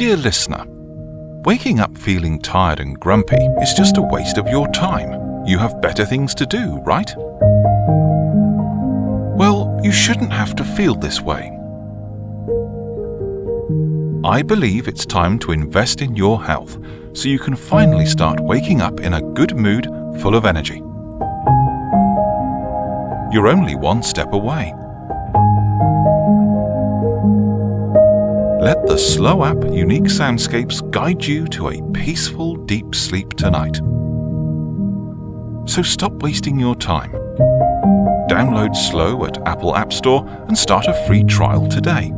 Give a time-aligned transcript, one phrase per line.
[0.00, 0.64] Dear listener,
[1.44, 5.44] waking up feeling tired and grumpy is just a waste of your time.
[5.44, 7.14] You have better things to do, right?
[9.36, 11.54] Well, you shouldn't have to feel this way.
[14.24, 16.78] I believe it's time to invest in your health
[17.12, 19.84] so you can finally start waking up in a good mood
[20.22, 20.78] full of energy.
[23.34, 24.72] You're only one step away.
[28.60, 33.76] Let the Slow app unique soundscapes guide you to a peaceful, deep sleep tonight.
[35.66, 37.10] So stop wasting your time.
[38.28, 42.12] Download Slow at Apple App Store and start a free trial today.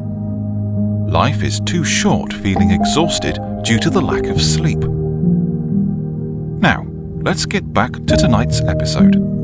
[1.06, 4.80] Life is too short feeling exhausted due to the lack of sleep.
[6.60, 6.84] Now,
[7.20, 9.41] let's get back to tonight's episode.